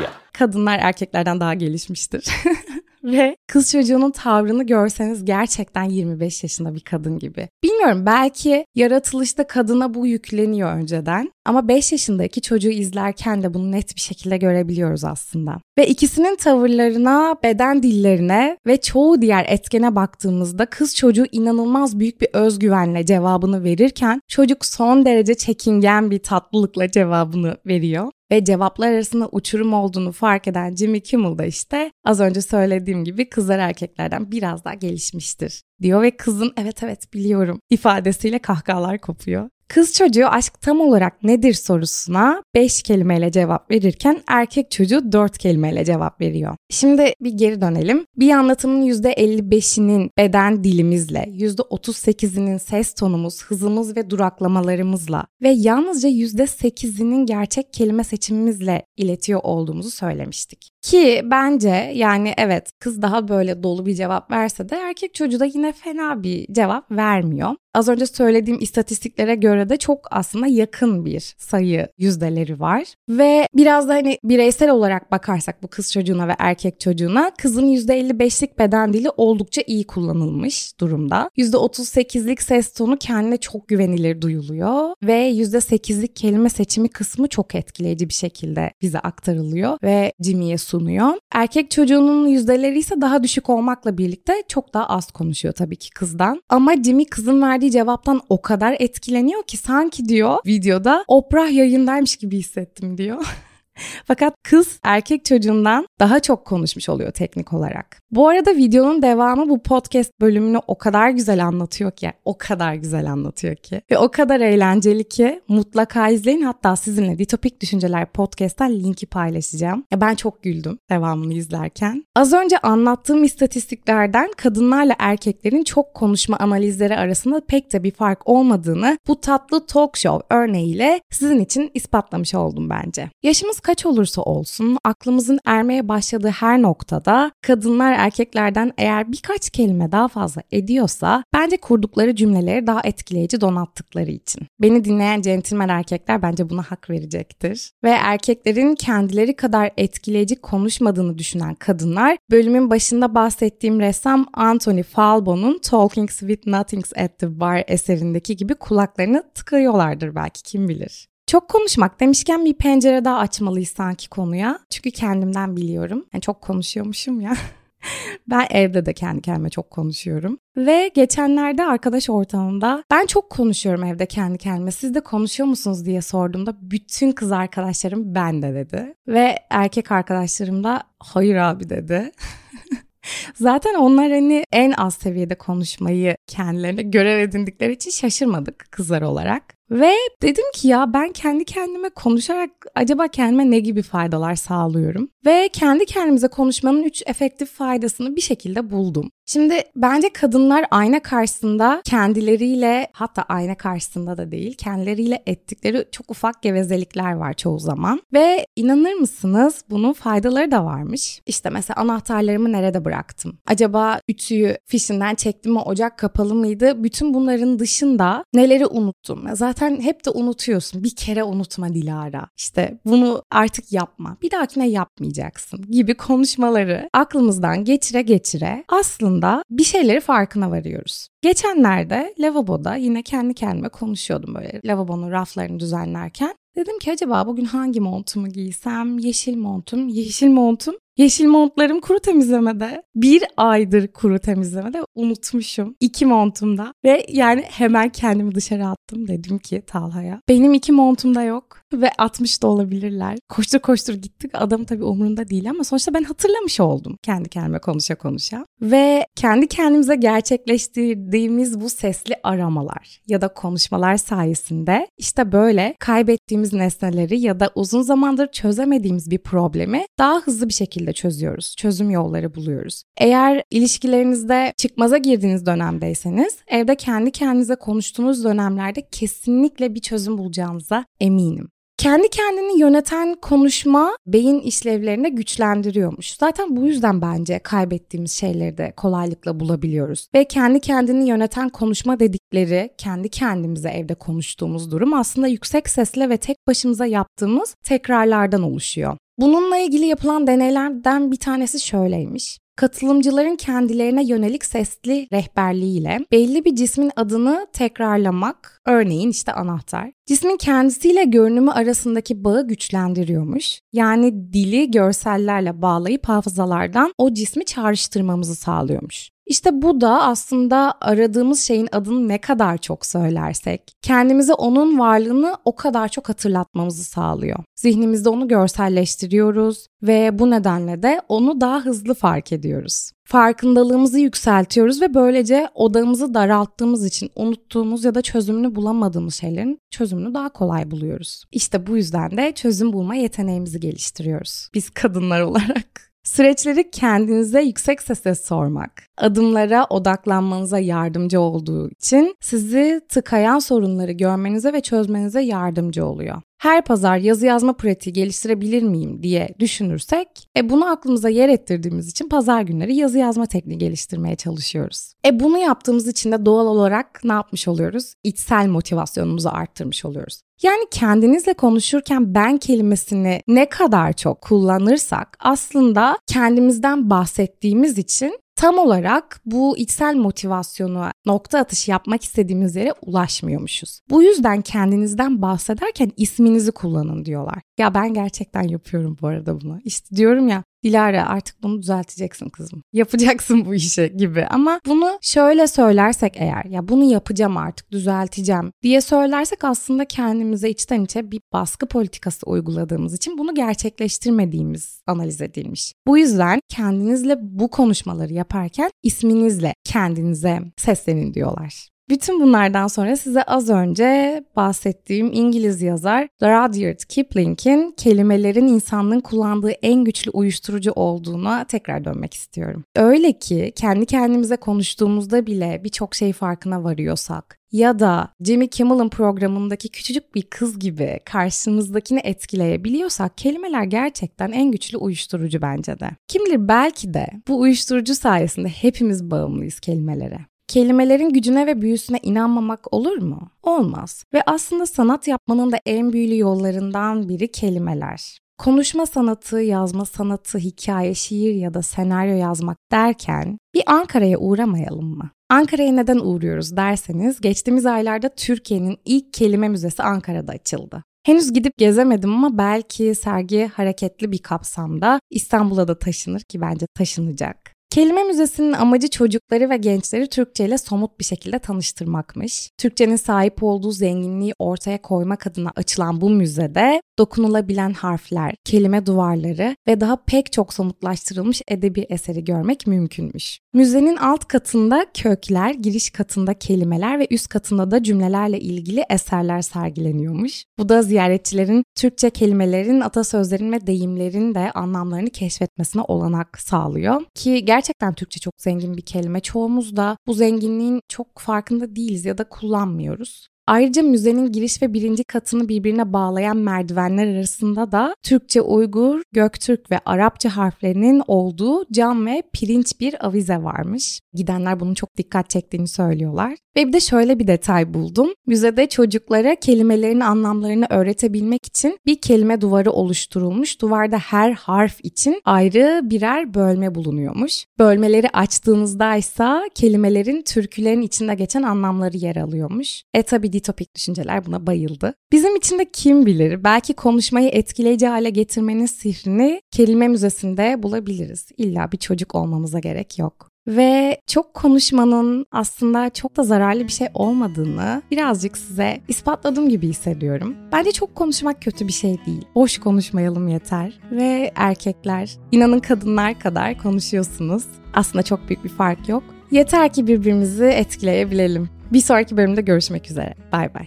Yeah. 0.00 0.12
kadınlar 0.32 0.78
erkeklerden 0.78 1.40
daha 1.40 1.54
gelişmiştir. 1.54 2.24
Ve 3.04 3.36
kız 3.46 3.72
çocuğunun 3.72 4.10
tavrını 4.10 4.66
görseniz 4.66 5.24
gerçekten 5.24 5.84
25 5.84 6.42
yaşında 6.42 6.74
bir 6.74 6.80
kadın 6.80 7.18
gibi. 7.18 7.48
Bilmiyorum 7.64 8.06
belki 8.06 8.66
yaratılışta 8.74 9.46
kadına 9.46 9.94
bu 9.94 10.06
yükleniyor 10.06 10.72
önceden. 10.72 11.32
Ama 11.46 11.68
5 11.68 11.92
yaşındaki 11.92 12.40
çocuğu 12.40 12.70
izlerken 12.70 13.42
de 13.42 13.54
bunu 13.54 13.72
net 13.72 13.96
bir 13.96 14.00
şekilde 14.00 14.36
görebiliyoruz 14.36 15.04
aslında. 15.04 15.60
Ve 15.78 15.86
ikisinin 15.86 16.36
tavırlarına, 16.36 17.36
beden 17.42 17.82
dillerine 17.82 18.58
ve 18.66 18.80
çoğu 18.80 19.22
diğer 19.22 19.46
etkene 19.48 19.94
baktığımızda 19.94 20.66
kız 20.66 20.96
çocuğu 20.96 21.26
inanılmaz 21.32 21.98
büyük 21.98 22.20
bir 22.20 22.28
özgüvenle 22.32 23.06
cevabını 23.06 23.64
verirken 23.64 24.20
çocuk 24.28 24.64
son 24.64 25.04
derece 25.04 25.34
çekingen 25.34 26.10
bir 26.10 26.18
tatlılıkla 26.18 26.90
cevabını 26.90 27.56
veriyor 27.66 28.10
ve 28.30 28.44
cevaplar 28.44 28.92
arasında 28.92 29.28
uçurum 29.32 29.74
olduğunu 29.74 30.12
fark 30.12 30.48
eden 30.48 30.76
Jimmy 30.76 31.00
Kimmel 31.00 31.38
da 31.38 31.44
işte 31.44 31.90
az 32.04 32.20
önce 32.20 32.42
söylediğim 32.42 33.04
gibi 33.04 33.28
kızlar 33.28 33.58
erkeklerden 33.58 34.32
biraz 34.32 34.64
daha 34.64 34.74
gelişmiştir 34.74 35.62
diyor 35.82 36.02
ve 36.02 36.16
kızın 36.16 36.52
evet 36.56 36.82
evet 36.82 37.12
biliyorum 37.12 37.60
ifadesiyle 37.70 38.38
kahkahalar 38.38 38.98
kopuyor. 38.98 39.48
Kız 39.68 39.92
çocuğu 39.92 40.26
aşk 40.26 40.60
tam 40.60 40.80
olarak 40.80 41.22
nedir 41.22 41.54
sorusuna 41.54 42.42
5 42.54 42.82
kelimeyle 42.82 43.32
cevap 43.32 43.70
verirken 43.70 44.22
erkek 44.28 44.70
çocuğu 44.70 45.12
4 45.12 45.38
kelimeyle 45.38 45.84
cevap 45.84 46.20
veriyor. 46.20 46.56
Şimdi 46.70 47.12
bir 47.20 47.32
geri 47.32 47.60
dönelim. 47.60 48.06
Bir 48.16 48.30
anlatımın 48.30 48.86
%55'inin 48.86 50.10
beden 50.18 50.64
dilimizle, 50.64 51.18
%38'inin 51.18 52.58
ses 52.58 52.94
tonumuz, 52.94 53.44
hızımız 53.44 53.96
ve 53.96 54.10
duraklamalarımızla 54.10 55.26
ve 55.42 55.48
yalnızca 55.48 56.08
%8'inin 56.08 57.26
gerçek 57.26 57.72
kelime 57.72 58.04
seçimimizle 58.04 58.84
iletiyor 58.96 59.40
olduğumuzu 59.42 59.90
söylemiştik. 59.90 60.73
Ki 60.84 61.22
bence 61.24 61.92
yani 61.94 62.34
evet 62.36 62.72
kız 62.80 63.02
daha 63.02 63.28
böyle 63.28 63.62
dolu 63.62 63.86
bir 63.86 63.94
cevap 63.94 64.30
verse 64.30 64.68
de 64.68 64.76
erkek 64.76 65.14
çocuğu 65.14 65.40
da 65.40 65.44
yine 65.44 65.72
fena 65.72 66.22
bir 66.22 66.52
cevap 66.52 66.90
vermiyor. 66.90 67.50
Az 67.74 67.88
önce 67.88 68.06
söylediğim 68.06 68.60
istatistiklere 68.60 69.34
göre 69.34 69.68
de 69.68 69.76
çok 69.76 70.08
aslında 70.10 70.46
yakın 70.46 71.04
bir 71.04 71.34
sayı 71.38 71.88
yüzdeleri 71.98 72.60
var. 72.60 72.84
Ve 73.08 73.48
biraz 73.54 73.88
da 73.88 73.94
hani 73.94 74.18
bireysel 74.24 74.70
olarak 74.70 75.10
bakarsak 75.10 75.62
bu 75.62 75.68
kız 75.68 75.92
çocuğuna 75.92 76.28
ve 76.28 76.34
erkek 76.38 76.80
çocuğuna 76.80 77.30
kızın 77.38 77.66
%55'lik 77.66 78.58
beden 78.58 78.92
dili 78.92 79.10
oldukça 79.10 79.62
iyi 79.66 79.86
kullanılmış 79.86 80.80
durumda. 80.80 81.30
%38'lik 81.36 82.42
ses 82.42 82.72
tonu 82.72 82.96
kendine 82.96 83.36
çok 83.36 83.68
güvenilir 83.68 84.20
duyuluyor 84.20 84.94
ve 85.02 85.30
%8'lik 85.30 86.16
kelime 86.16 86.48
seçimi 86.48 86.88
kısmı 86.88 87.28
çok 87.28 87.54
etkileyici 87.54 88.08
bir 88.08 88.14
şekilde 88.14 88.72
bize 88.82 88.98
aktarılıyor 88.98 89.78
ve 89.82 90.12
Jimmy'ye 90.20 90.58
sunuyor. 90.74 91.12
Erkek 91.32 91.70
çocuğunun 91.70 92.26
yüzdeleri 92.26 92.78
ise 92.78 93.00
daha 93.00 93.22
düşük 93.22 93.50
olmakla 93.50 93.98
birlikte 93.98 94.42
çok 94.48 94.74
daha 94.74 94.86
az 94.86 95.10
konuşuyor 95.10 95.54
tabii 95.54 95.76
ki 95.76 95.90
kızdan. 95.90 96.42
Ama 96.48 96.82
Jimmy 96.82 97.04
kızın 97.04 97.42
verdiği 97.42 97.70
cevaptan 97.70 98.20
o 98.28 98.42
kadar 98.42 98.76
etkileniyor 98.78 99.42
ki 99.42 99.56
sanki 99.56 100.08
diyor 100.08 100.38
videoda 100.46 101.04
Oprah 101.08 101.52
yayındaymış 101.52 102.16
gibi 102.16 102.38
hissettim 102.38 102.98
diyor. 102.98 103.26
Fakat 104.04 104.34
kız 104.42 104.78
erkek 104.82 105.24
çocuğundan 105.24 105.86
daha 106.00 106.20
çok 106.20 106.44
konuşmuş 106.44 106.88
oluyor 106.88 107.10
teknik 107.10 107.52
olarak. 107.52 107.96
Bu 108.10 108.28
arada 108.28 108.56
videonun 108.56 109.02
devamı 109.02 109.48
bu 109.48 109.62
podcast 109.62 110.20
bölümünü 110.20 110.60
o 110.66 110.78
kadar 110.78 111.10
güzel 111.10 111.44
anlatıyor 111.44 111.90
ki, 111.90 112.12
o 112.24 112.38
kadar 112.38 112.74
güzel 112.74 113.12
anlatıyor 113.12 113.56
ki 113.56 113.82
ve 113.90 113.98
o 113.98 114.10
kadar 114.10 114.40
eğlenceli 114.40 115.08
ki 115.08 115.40
mutlaka 115.48 116.08
izleyin. 116.08 116.42
Hatta 116.42 116.76
sizinle 116.76 117.18
Ditopik 117.18 117.60
Düşünceler 117.60 118.06
podcast'ten 118.06 118.72
linki 118.72 119.06
paylaşacağım. 119.06 119.84
Ya 119.90 120.00
ben 120.00 120.14
çok 120.14 120.42
güldüm 120.42 120.78
devamını 120.90 121.34
izlerken. 121.34 122.04
Az 122.16 122.32
önce 122.32 122.58
anlattığım 122.58 123.24
istatistiklerden 123.24 124.30
kadınlarla 124.36 124.94
erkeklerin 124.98 125.64
çok 125.64 125.94
konuşma 125.94 126.36
analizleri 126.36 126.96
arasında 126.96 127.40
pek 127.40 127.72
de 127.72 127.82
bir 127.82 127.90
fark 127.90 128.28
olmadığını 128.28 128.98
bu 129.08 129.20
tatlı 129.20 129.66
talk 129.66 129.96
show 129.96 130.36
örneğiyle 130.36 131.00
sizin 131.10 131.40
için 131.40 131.70
ispatlamış 131.74 132.34
oldum 132.34 132.70
bence. 132.70 133.10
Yaşımız 133.22 133.60
kaç 133.64 133.86
olursa 133.86 134.22
olsun 134.22 134.78
aklımızın 134.84 135.38
ermeye 135.44 135.88
başladığı 135.88 136.28
her 136.28 136.62
noktada 136.62 137.32
kadınlar 137.42 137.92
erkeklerden 137.92 138.72
eğer 138.78 139.12
birkaç 139.12 139.50
kelime 139.50 139.92
daha 139.92 140.08
fazla 140.08 140.42
ediyorsa 140.52 141.24
bence 141.34 141.56
kurdukları 141.56 142.16
cümleleri 142.16 142.66
daha 142.66 142.80
etkileyici 142.84 143.40
donattıkları 143.40 144.10
için. 144.10 144.42
Beni 144.60 144.84
dinleyen 144.84 145.22
centilmen 145.22 145.68
erkekler 145.68 146.22
bence 146.22 146.50
buna 146.50 146.62
hak 146.62 146.90
verecektir. 146.90 147.72
Ve 147.84 147.90
erkeklerin 147.90 148.74
kendileri 148.74 149.36
kadar 149.36 149.70
etkileyici 149.76 150.36
konuşmadığını 150.36 151.18
düşünen 151.18 151.54
kadınlar 151.54 152.16
bölümün 152.30 152.70
başında 152.70 153.14
bahsettiğim 153.14 153.80
ressam 153.80 154.26
Anthony 154.34 154.82
Falbo'nun 154.82 155.58
Talking 155.58 156.10
with 156.10 156.46
Nothings 156.46 156.92
at 156.96 157.18
the 157.18 157.40
Bar 157.40 157.64
eserindeki 157.66 158.36
gibi 158.36 158.54
kulaklarını 158.54 159.22
tıkıyorlardır 159.34 160.14
belki 160.14 160.42
kim 160.42 160.68
bilir. 160.68 161.13
Çok 161.26 161.48
konuşmak 161.48 162.00
demişken 162.00 162.44
bir 162.44 162.54
pencere 162.54 163.04
daha 163.04 163.18
açmalıyız 163.18 163.68
sanki 163.68 164.08
konuya. 164.08 164.58
Çünkü 164.70 164.90
kendimden 164.90 165.56
biliyorum. 165.56 166.04
Yani 166.12 166.22
çok 166.22 166.40
konuşuyormuşum 166.40 167.20
ya. 167.20 167.34
ben 168.26 168.46
evde 168.50 168.86
de 168.86 168.92
kendi 168.92 169.22
kendime 169.22 169.50
çok 169.50 169.70
konuşuyorum. 169.70 170.38
Ve 170.56 170.90
geçenlerde 170.94 171.64
arkadaş 171.64 172.10
ortamında 172.10 172.84
ben 172.90 173.06
çok 173.06 173.30
konuşuyorum 173.30 173.84
evde 173.84 174.06
kendi 174.06 174.38
kendime. 174.38 174.70
Siz 174.70 174.94
de 174.94 175.00
konuşuyor 175.00 175.48
musunuz 175.48 175.86
diye 175.86 176.02
sorduğumda 176.02 176.56
bütün 176.60 177.12
kız 177.12 177.32
arkadaşlarım 177.32 178.14
ben 178.14 178.42
de 178.42 178.54
dedi. 178.54 178.94
Ve 179.08 179.38
erkek 179.50 179.92
arkadaşlarım 179.92 180.64
da 180.64 180.82
hayır 180.98 181.36
abi 181.36 181.70
dedi. 181.70 182.12
Zaten 183.34 183.74
onlar 183.74 184.10
hani 184.10 184.44
en 184.52 184.72
az 184.72 184.94
seviyede 184.94 185.34
konuşmayı 185.34 186.16
kendilerine 186.26 186.82
görev 186.82 187.18
edindikleri 187.18 187.72
için 187.72 187.90
şaşırmadık 187.90 188.66
kızlar 188.70 189.02
olarak. 189.02 189.53
Ve 189.70 189.92
dedim 190.22 190.44
ki 190.54 190.68
ya 190.68 190.92
ben 190.92 191.12
kendi 191.12 191.44
kendime 191.44 191.88
konuşarak 191.88 192.50
acaba 192.74 193.08
kendime 193.08 193.50
ne 193.50 193.58
gibi 193.58 193.82
faydalar 193.82 194.34
sağlıyorum? 194.34 195.08
Ve 195.26 195.48
kendi 195.52 195.86
kendimize 195.86 196.28
konuşmanın 196.28 196.82
üç 196.82 197.02
efektif 197.06 197.52
faydasını 197.52 198.16
bir 198.16 198.20
şekilde 198.20 198.70
buldum. 198.70 199.10
Şimdi 199.26 199.62
bence 199.76 200.08
kadınlar 200.12 200.64
ayna 200.70 201.00
karşısında 201.00 201.82
kendileriyle 201.84 202.88
hatta 202.92 203.22
ayna 203.22 203.54
karşısında 203.54 204.16
da 204.16 204.30
değil 204.30 204.54
kendileriyle 204.58 205.22
ettikleri 205.26 205.88
çok 205.92 206.10
ufak 206.10 206.42
gevezelikler 206.42 207.12
var 207.12 207.32
çoğu 207.32 207.58
zaman. 207.58 208.02
Ve 208.12 208.46
inanır 208.56 208.92
mısınız 208.92 209.64
bunun 209.70 209.92
faydaları 209.92 210.50
da 210.50 210.64
varmış. 210.64 211.20
İşte 211.26 211.50
mesela 211.50 211.80
anahtarlarımı 211.80 212.52
nerede 212.52 212.84
bıraktım? 212.84 213.38
Acaba 213.46 214.00
ütüyü 214.08 214.56
fişinden 214.66 215.14
çektim 215.14 215.52
mi 215.52 215.58
ocak 215.58 215.98
kapalı 215.98 216.34
mıydı? 216.34 216.84
Bütün 216.84 217.14
bunların 217.14 217.58
dışında 217.58 218.24
neleri 218.34 218.66
unuttum? 218.66 219.24
Zaten 219.32 219.53
hep 219.60 220.04
de 220.04 220.10
unutuyorsun. 220.10 220.84
Bir 220.84 220.96
kere 220.96 221.24
unutma 221.24 221.74
Dilara. 221.74 222.28
İşte 222.36 222.78
bunu 222.84 223.22
artık 223.30 223.72
yapma. 223.72 224.16
Bir 224.22 224.30
dahakine 224.30 224.68
yapmayacaksın 224.68 225.70
gibi 225.70 225.94
konuşmaları 225.94 226.88
aklımızdan 226.92 227.64
geçire 227.64 228.02
geçire 228.02 228.64
aslında 228.68 229.42
bir 229.50 229.64
şeyleri 229.64 230.00
farkına 230.00 230.50
varıyoruz. 230.50 231.08
Geçenlerde 231.22 232.14
lavaboda 232.18 232.74
yine 232.76 233.02
kendi 233.02 233.34
kendime 233.34 233.68
konuşuyordum 233.68 234.34
böyle 234.34 234.60
lavabonun 234.64 235.10
raflarını 235.10 235.60
düzenlerken. 235.60 236.34
Dedim 236.56 236.78
ki 236.78 236.92
acaba 236.92 237.26
bugün 237.26 237.44
hangi 237.44 237.80
montumu 237.80 238.28
giysem? 238.28 238.98
Yeşil 238.98 239.36
montum, 239.36 239.88
yeşil 239.88 240.28
montum 240.28 240.74
Yeşil 240.96 241.26
montlarım 241.26 241.80
kuru 241.80 241.98
temizlemede. 241.98 242.82
Bir 242.94 243.24
aydır 243.36 243.88
kuru 243.88 244.18
temizlemede 244.18 244.78
unutmuşum. 244.94 245.76
İki 245.80 246.06
montumda. 246.06 246.74
Ve 246.84 247.06
yani 247.08 247.42
hemen 247.42 247.88
kendimi 247.88 248.34
dışarı 248.34 248.66
attım. 248.66 249.08
Dedim 249.08 249.38
ki 249.38 249.62
Talha'ya. 249.66 250.20
Benim 250.28 250.54
iki 250.54 250.72
montum 250.72 251.14
da 251.14 251.22
yok. 251.22 251.63
Ve 251.80 251.90
atmış 251.98 252.42
da 252.42 252.46
olabilirler. 252.46 253.18
Koştur 253.28 253.58
koştur 253.58 253.94
gittik. 253.94 254.30
Adam 254.34 254.64
tabii 254.64 254.84
umurunda 254.84 255.28
değil 255.28 255.50
ama 255.50 255.64
sonuçta 255.64 255.94
ben 255.94 256.02
hatırlamış 256.02 256.60
oldum. 256.60 256.96
Kendi 257.02 257.28
kendime 257.28 257.58
konuşa 257.58 257.94
konuşa. 257.94 258.46
Ve 258.62 259.06
kendi 259.16 259.48
kendimize 259.48 259.96
gerçekleştirdiğimiz 259.96 261.60
bu 261.60 261.70
sesli 261.70 262.14
aramalar 262.22 263.00
ya 263.06 263.20
da 263.20 263.28
konuşmalar 263.28 263.96
sayesinde 263.96 264.88
işte 264.98 265.32
böyle 265.32 265.74
kaybettiğimiz 265.78 266.52
nesneleri 266.52 267.20
ya 267.20 267.40
da 267.40 267.50
uzun 267.54 267.82
zamandır 267.82 268.26
çözemediğimiz 268.26 269.10
bir 269.10 269.18
problemi 269.18 269.84
daha 269.98 270.20
hızlı 270.20 270.48
bir 270.48 270.54
şekilde 270.54 270.92
çözüyoruz. 270.92 271.54
Çözüm 271.56 271.90
yolları 271.90 272.34
buluyoruz. 272.34 272.82
Eğer 272.98 273.42
ilişkilerinizde 273.50 274.52
çıkmaza 274.56 274.98
girdiğiniz 274.98 275.46
dönemdeyseniz 275.46 276.36
evde 276.48 276.76
kendi 276.76 277.10
kendinize 277.10 277.54
konuştuğunuz 277.54 278.24
dönemlerde 278.24 278.88
kesinlikle 278.90 279.74
bir 279.74 279.80
çözüm 279.80 280.18
bulacağınıza 280.18 280.84
eminim. 281.00 281.48
Kendi 281.78 282.08
kendini 282.08 282.60
yöneten 282.60 283.14
konuşma 283.22 283.96
beyin 284.06 284.40
işlevlerini 284.40 285.14
güçlendiriyormuş. 285.14 286.16
Zaten 286.16 286.56
bu 286.56 286.66
yüzden 286.66 287.02
bence 287.02 287.38
kaybettiğimiz 287.38 288.12
şeyleri 288.12 288.58
de 288.58 288.72
kolaylıkla 288.76 289.40
bulabiliyoruz. 289.40 290.08
Ve 290.14 290.24
kendi 290.24 290.60
kendini 290.60 291.08
yöneten 291.08 291.48
konuşma 291.48 292.00
dedikleri 292.00 292.70
kendi 292.78 293.08
kendimize 293.08 293.68
evde 293.68 293.94
konuştuğumuz 293.94 294.70
durum 294.70 294.94
aslında 294.94 295.26
yüksek 295.26 295.68
sesle 295.68 296.10
ve 296.10 296.16
tek 296.16 296.36
başımıza 296.46 296.86
yaptığımız 296.86 297.54
tekrarlardan 297.64 298.42
oluşuyor. 298.42 298.96
Bununla 299.18 299.56
ilgili 299.56 299.86
yapılan 299.86 300.26
deneylerden 300.26 301.12
bir 301.12 301.16
tanesi 301.16 301.60
şöyleymiş. 301.60 302.38
Katılımcıların 302.56 303.36
kendilerine 303.36 304.04
yönelik 304.04 304.44
sesli 304.44 305.08
rehberliğiyle 305.12 306.00
belli 306.12 306.44
bir 306.44 306.54
cismin 306.54 306.90
adını 306.96 307.46
tekrarlamak, 307.52 308.60
örneğin 308.66 309.10
işte 309.10 309.32
anahtar 309.32 309.90
Cismin 310.06 310.36
kendisiyle 310.36 311.04
görünümü 311.04 311.50
arasındaki 311.50 312.24
bağı 312.24 312.48
güçlendiriyormuş. 312.48 313.60
Yani 313.72 314.32
dili 314.32 314.70
görsellerle 314.70 315.62
bağlayıp 315.62 316.08
hafızalardan 316.08 316.92
o 316.98 317.14
cismi 317.14 317.44
çağrıştırmamızı 317.44 318.34
sağlıyormuş. 318.34 319.10
İşte 319.26 319.62
bu 319.62 319.80
da 319.80 320.02
aslında 320.02 320.74
aradığımız 320.80 321.40
şeyin 321.40 321.68
adını 321.72 322.08
ne 322.08 322.20
kadar 322.20 322.58
çok 322.58 322.86
söylersek, 322.86 323.72
kendimize 323.82 324.34
onun 324.34 324.78
varlığını 324.78 325.36
o 325.44 325.56
kadar 325.56 325.88
çok 325.88 326.08
hatırlatmamızı 326.08 326.84
sağlıyor. 326.84 327.38
Zihnimizde 327.56 328.08
onu 328.08 328.28
görselleştiriyoruz 328.28 329.66
ve 329.82 330.18
bu 330.18 330.30
nedenle 330.30 330.82
de 330.82 331.00
onu 331.08 331.40
daha 331.40 331.60
hızlı 331.60 331.94
fark 331.94 332.32
ediyoruz. 332.32 332.90
Farkındalığımızı 333.06 333.98
yükseltiyoruz 333.98 334.82
ve 334.82 334.94
böylece 334.94 335.48
odamızı 335.54 336.14
daralttığımız 336.14 336.86
için 336.86 337.10
unuttuğumuz 337.16 337.84
ya 337.84 337.94
da 337.94 338.02
çözümünü 338.02 338.54
bulamadığımız 338.54 339.14
şeylerin 339.14 339.58
çözümünü 339.70 340.14
daha 340.14 340.28
kolay 340.28 340.70
buluyoruz. 340.70 341.24
İşte 341.32 341.66
bu 341.66 341.76
yüzden 341.76 342.16
de 342.16 342.32
çözüm 342.32 342.72
bulma 342.72 342.94
yeteneğimizi 342.94 343.60
geliştiriyoruz. 343.60 344.48
Biz 344.54 344.70
kadınlar 344.70 345.20
olarak. 345.20 345.94
Süreçleri 346.04 346.70
kendinize 346.70 347.42
yüksek 347.42 347.82
sesle 347.82 348.14
sormak, 348.14 348.82
adımlara 348.98 349.66
odaklanmanıza 349.70 350.58
yardımcı 350.58 351.20
olduğu 351.20 351.70
için 351.70 352.16
sizi 352.20 352.80
tıkayan 352.88 353.38
sorunları 353.38 353.92
görmenize 353.92 354.52
ve 354.52 354.60
çözmenize 354.60 355.20
yardımcı 355.20 355.86
oluyor 355.86 356.22
her 356.44 356.64
pazar 356.64 356.96
yazı 356.96 357.26
yazma 357.26 357.52
pratiği 357.52 357.92
geliştirebilir 357.92 358.62
miyim 358.62 359.02
diye 359.02 359.34
düşünürsek, 359.38 360.08
e 360.36 360.50
bunu 360.50 360.66
aklımıza 360.70 361.08
yer 361.08 361.28
ettirdiğimiz 361.28 361.88
için 361.88 362.08
pazar 362.08 362.42
günleri 362.42 362.74
yazı 362.76 362.98
yazma 362.98 363.26
tekniği 363.26 363.58
geliştirmeye 363.58 364.16
çalışıyoruz. 364.16 364.92
E 365.06 365.20
bunu 365.20 365.38
yaptığımız 365.38 365.88
için 365.88 366.12
de 366.12 366.26
doğal 366.26 366.46
olarak 366.46 367.00
ne 367.04 367.12
yapmış 367.12 367.48
oluyoruz? 367.48 367.94
İçsel 368.02 368.46
motivasyonumuzu 368.46 369.28
arttırmış 369.28 369.84
oluyoruz. 369.84 370.20
Yani 370.42 370.64
kendinizle 370.70 371.34
konuşurken 371.34 372.14
ben 372.14 372.38
kelimesini 372.38 373.20
ne 373.28 373.48
kadar 373.48 373.92
çok 373.92 374.20
kullanırsak 374.20 375.16
aslında 375.20 375.98
kendimizden 376.06 376.90
bahsettiğimiz 376.90 377.78
için 377.78 378.18
tam 378.36 378.58
olarak 378.58 379.20
bu 379.26 379.58
içsel 379.58 379.94
motivasyonu 379.94 380.90
nokta 381.06 381.38
atışı 381.38 381.70
yapmak 381.70 382.02
istediğimiz 382.02 382.56
yere 382.56 382.72
ulaşmıyormuşuz. 382.82 383.80
Bu 383.90 384.02
yüzden 384.02 384.42
kendinizden 384.42 385.22
bahsederken 385.22 385.92
isminizi 385.96 386.52
kullanın 386.52 387.04
diyorlar. 387.04 387.38
Ya 387.58 387.74
ben 387.74 387.94
gerçekten 387.94 388.42
yapıyorum 388.42 388.96
bu 389.00 389.06
arada 389.06 389.40
bunu. 389.40 389.60
İşte 389.64 389.96
diyorum 389.96 390.28
ya 390.28 390.44
Dilara 390.64 391.06
artık 391.08 391.42
bunu 391.42 391.62
düzelteceksin 391.62 392.28
kızım. 392.28 392.62
Yapacaksın 392.72 393.44
bu 393.44 393.54
işi 393.54 393.92
gibi. 393.96 394.26
Ama 394.26 394.60
bunu 394.66 394.98
şöyle 395.02 395.46
söylersek 395.46 396.12
eğer 396.16 396.44
ya 396.44 396.68
bunu 396.68 396.84
yapacağım 396.84 397.36
artık 397.36 397.72
düzelteceğim 397.72 398.52
diye 398.62 398.80
söylersek 398.80 399.44
aslında 399.44 399.84
kendimize 399.84 400.50
içten 400.50 400.84
içe 400.84 401.10
bir 401.10 401.20
baskı 401.32 401.66
politikası 401.66 402.26
uyguladığımız 402.26 402.94
için 402.94 403.18
bunu 403.18 403.34
gerçekleştirmediğimiz 403.34 404.82
analiz 404.86 405.20
edilmiş. 405.20 405.72
Bu 405.86 405.98
yüzden 405.98 406.40
kendinizle 406.48 407.16
bu 407.20 407.50
konuşmaları 407.50 408.12
yaparken 408.12 408.70
isminizle 408.82 409.54
kendinize 409.64 410.40
seslenin 410.56 411.14
diyorlar. 411.14 411.73
Bütün 411.88 412.20
bunlardan 412.20 412.66
sonra 412.66 412.96
size 412.96 413.22
az 413.22 413.50
önce 413.50 414.24
bahsettiğim 414.36 415.12
İngiliz 415.12 415.62
yazar 415.62 416.08
Rudyard 416.22 416.78
Kipling'in 416.88 417.74
kelimelerin 417.76 418.46
insanlığın 418.46 419.00
kullandığı 419.00 419.50
en 419.50 419.84
güçlü 419.84 420.10
uyuşturucu 420.10 420.72
olduğuna 420.72 421.44
tekrar 421.44 421.84
dönmek 421.84 422.14
istiyorum. 422.14 422.64
Öyle 422.76 423.12
ki 423.18 423.52
kendi 423.56 423.86
kendimize 423.86 424.36
konuştuğumuzda 424.36 425.26
bile 425.26 425.60
birçok 425.64 425.94
şey 425.94 426.12
farkına 426.12 426.64
varıyorsak 426.64 427.38
ya 427.52 427.78
da 427.78 428.12
Jimmy 428.24 428.48
Kimmel'ın 428.48 428.88
programındaki 428.88 429.68
küçücük 429.68 430.14
bir 430.14 430.22
kız 430.22 430.58
gibi 430.58 431.00
karşımızdakini 431.04 432.00
etkileyebiliyorsak 432.04 433.18
kelimeler 433.18 433.64
gerçekten 433.64 434.32
en 434.32 434.50
güçlü 434.50 434.78
uyuşturucu 434.78 435.42
bence 435.42 435.80
de. 435.80 435.90
Kim 436.08 436.24
bilir 436.26 436.48
belki 436.48 436.94
de 436.94 437.06
bu 437.28 437.40
uyuşturucu 437.40 437.94
sayesinde 437.94 438.48
hepimiz 438.48 439.10
bağımlıyız 439.10 439.60
kelimelere. 439.60 440.18
Kelimelerin 440.48 441.10
gücüne 441.10 441.46
ve 441.46 441.62
büyüsüne 441.62 441.98
inanmamak 442.02 442.74
olur 442.74 442.98
mu? 442.98 443.30
Olmaz. 443.42 444.04
Ve 444.14 444.22
aslında 444.26 444.66
sanat 444.66 445.08
yapmanın 445.08 445.52
da 445.52 445.56
en 445.66 445.92
büyülü 445.92 446.18
yollarından 446.18 447.08
biri 447.08 447.32
kelimeler. 447.32 448.18
Konuşma 448.38 448.86
sanatı, 448.86 449.40
yazma 449.40 449.84
sanatı, 449.84 450.38
hikaye, 450.38 450.94
şiir 450.94 451.34
ya 451.34 451.54
da 451.54 451.62
senaryo 451.62 452.14
yazmak 452.14 452.58
derken 452.72 453.38
bir 453.54 453.62
Ankara'ya 453.66 454.18
uğramayalım 454.18 454.96
mı? 454.96 455.10
Ankara'ya 455.30 455.72
neden 455.72 455.98
uğruyoruz 455.98 456.56
derseniz 456.56 457.20
geçtiğimiz 457.20 457.66
aylarda 457.66 458.08
Türkiye'nin 458.08 458.78
ilk 458.84 459.12
kelime 459.12 459.48
müzesi 459.48 459.82
Ankara'da 459.82 460.32
açıldı. 460.32 460.82
Henüz 461.06 461.32
gidip 461.32 461.52
gezemedim 461.58 462.14
ama 462.14 462.38
belki 462.38 462.94
sergi 462.94 463.46
hareketli 463.46 464.12
bir 464.12 464.18
kapsamda 464.18 465.00
İstanbul'a 465.10 465.68
da 465.68 465.78
taşınır 465.78 466.20
ki 466.20 466.40
bence 466.40 466.66
taşınacak. 466.74 467.53
Kelime 467.74 468.04
Müzesi'nin 468.04 468.52
amacı 468.52 468.90
çocukları 468.90 469.50
ve 469.50 469.56
gençleri 469.56 470.08
Türkçe 470.08 470.44
ile 470.44 470.58
somut 470.58 470.98
bir 470.98 471.04
şekilde 471.04 471.38
tanıştırmakmış. 471.38 472.50
Türkçenin 472.58 472.96
sahip 472.96 473.42
olduğu 473.42 473.70
zenginliği 473.70 474.32
ortaya 474.38 474.82
koymak 474.82 475.26
adına 475.26 475.52
açılan 475.56 476.00
bu 476.00 476.10
müzede 476.10 476.82
dokunulabilen 476.98 477.72
harfler, 477.72 478.34
kelime 478.44 478.86
duvarları 478.86 479.56
ve 479.68 479.80
daha 479.80 479.96
pek 479.96 480.32
çok 480.32 480.54
somutlaştırılmış 480.54 481.42
edebi 481.48 481.86
eseri 481.88 482.24
görmek 482.24 482.66
mümkünmüş. 482.66 483.38
Müzenin 483.54 483.96
alt 483.96 484.24
katında 484.24 484.86
kökler, 484.94 485.54
giriş 485.54 485.90
katında 485.90 486.34
kelimeler 486.34 486.98
ve 486.98 487.06
üst 487.10 487.28
katında 487.28 487.70
da 487.70 487.82
cümlelerle 487.82 488.40
ilgili 488.40 488.84
eserler 488.90 489.42
sergileniyormuş. 489.42 490.44
Bu 490.58 490.68
da 490.68 490.82
ziyaretçilerin 490.82 491.64
Türkçe 491.76 492.10
kelimelerin, 492.10 492.80
atasözlerin 492.80 493.52
ve 493.52 493.66
deyimlerin 493.66 494.34
de 494.34 494.50
anlamlarını 494.50 495.10
keşfetmesine 495.10 495.82
olanak 495.82 496.40
sağlıyor. 496.40 497.02
Ki 497.14 497.44
gerçekten 497.64 497.94
Türkçe 497.94 498.20
çok 498.20 498.34
zengin 498.38 498.76
bir 498.76 498.82
kelime. 498.82 499.20
Çoğumuz 499.20 499.76
da 499.76 499.96
bu 500.06 500.14
zenginliğin 500.14 500.80
çok 500.88 501.18
farkında 501.18 501.76
değiliz 501.76 502.04
ya 502.04 502.18
da 502.18 502.28
kullanmıyoruz. 502.28 503.28
Ayrıca 503.46 503.82
müzenin 503.82 504.32
giriş 504.32 504.62
ve 504.62 504.72
birinci 504.72 505.04
katını 505.04 505.48
birbirine 505.48 505.92
bağlayan 505.92 506.36
merdivenler 506.36 507.14
arasında 507.14 507.72
da 507.72 507.96
Türkçe, 508.02 508.40
Uygur, 508.40 509.02
Göktürk 509.12 509.70
ve 509.70 509.78
Arapça 509.84 510.36
harflerinin 510.36 511.02
olduğu 511.06 511.64
cam 511.72 512.06
ve 512.06 512.22
pirinç 512.32 512.80
bir 512.80 513.06
avize 513.06 513.36
varmış. 513.36 514.00
Gidenler 514.14 514.60
bunun 514.60 514.74
çok 514.74 514.96
dikkat 514.96 515.30
çektiğini 515.30 515.68
söylüyorlar. 515.68 516.36
Ve 516.56 516.68
bir 516.68 516.72
de 516.72 516.80
şöyle 516.80 517.18
bir 517.18 517.26
detay 517.26 517.74
buldum. 517.74 518.08
Müzede 518.26 518.68
çocuklara 518.68 519.34
kelimelerin 519.34 520.00
anlamlarını 520.00 520.66
öğretebilmek 520.70 521.46
için 521.46 521.78
bir 521.86 522.00
kelime 522.00 522.40
duvarı 522.40 522.72
oluşturulmuş. 522.72 523.60
Duvarda 523.60 523.98
her 523.98 524.32
harf 524.32 524.80
için 524.82 525.20
ayrı 525.24 525.80
birer 525.84 526.34
bölme 526.34 526.74
bulunuyormuş. 526.74 527.44
Bölmeleri 527.58 528.08
açtığınızda 528.08 528.96
ise 528.96 529.28
kelimelerin 529.54 530.22
türkülerin 530.22 530.82
içinde 530.82 531.14
geçen 531.14 531.42
anlamları 531.42 531.96
yer 531.96 532.16
alıyormuş. 532.16 532.82
E 532.94 533.02
tabi 533.02 533.32
ditopik 533.34 533.74
düşünceler 533.74 534.26
buna 534.26 534.46
bayıldı. 534.46 534.94
Bizim 535.12 535.36
için 535.36 535.58
de 535.58 535.70
kim 535.72 536.06
bilir 536.06 536.44
belki 536.44 536.74
konuşmayı 536.74 537.28
etkileyici 537.28 537.86
hale 537.86 538.10
getirmenin 538.10 538.66
sihrini 538.66 539.40
kelime 539.50 539.88
müzesinde 539.88 540.62
bulabiliriz. 540.62 541.28
İlla 541.36 541.72
bir 541.72 541.78
çocuk 541.78 542.14
olmamıza 542.14 542.58
gerek 542.58 542.98
yok. 542.98 543.34
Ve 543.48 544.00
çok 544.06 544.34
konuşmanın 544.34 545.26
aslında 545.32 545.90
çok 545.90 546.16
da 546.16 546.22
zararlı 546.22 546.64
bir 546.64 546.72
şey 546.72 546.88
olmadığını 546.94 547.82
birazcık 547.90 548.38
size 548.38 548.80
ispatladığım 548.88 549.48
gibi 549.48 549.68
hissediyorum. 549.68 550.36
Bence 550.52 550.72
çok 550.72 550.94
konuşmak 550.94 551.42
kötü 551.42 551.66
bir 551.66 551.72
şey 551.72 551.96
değil. 552.06 552.24
Boş 552.34 552.58
konuşmayalım 552.58 553.28
yeter. 553.28 553.80
Ve 553.90 554.32
erkekler, 554.34 555.10
inanın 555.32 555.60
kadınlar 555.60 556.18
kadar 556.18 556.58
konuşuyorsunuz. 556.58 557.44
Aslında 557.74 558.02
çok 558.02 558.28
büyük 558.28 558.44
bir 558.44 558.48
fark 558.48 558.88
yok. 558.88 559.02
Yeter 559.30 559.72
ki 559.72 559.86
birbirimizi 559.86 560.44
etkileyebilelim. 560.44 561.48
Bir 561.72 561.80
sonraki 561.80 562.16
bölümde 562.16 562.40
görüşmek 562.40 562.90
üzere. 562.90 563.14
Bay 563.32 563.54
bay. 563.54 563.66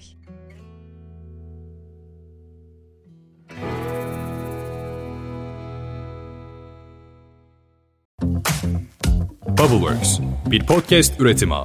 Bubbleworks, 9.57 10.19
bir 10.51 10.65
podcast 10.65 11.19
üretimi. 11.19 11.55